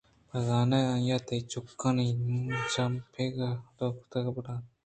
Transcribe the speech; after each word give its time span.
بِہ 0.29 0.39
زاں 0.45 0.67
آئی 0.93 1.09
ءَ 1.15 1.25
تئی 1.27 1.39
چُکّانی 1.51 2.07
چامپگ 2.73 3.35
ءَ 3.47 3.49
ہینژ 3.53 3.63
کُت 3.77 4.11
ءُ 4.27 4.35
بُرتاں 4.35 4.59